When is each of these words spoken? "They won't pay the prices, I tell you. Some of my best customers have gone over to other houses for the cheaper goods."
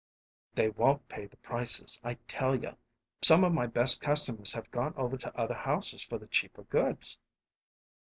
"They 0.55 0.67
won't 0.69 1.07
pay 1.09 1.27
the 1.27 1.37
prices, 1.37 2.01
I 2.03 2.15
tell 2.27 2.55
you. 2.55 2.75
Some 3.21 3.43
of 3.43 3.53
my 3.53 3.67
best 3.67 4.01
customers 4.01 4.51
have 4.53 4.71
gone 4.71 4.95
over 4.97 5.15
to 5.15 5.37
other 5.37 5.53
houses 5.53 6.03
for 6.03 6.17
the 6.17 6.25
cheaper 6.25 6.63
goods." 6.63 7.19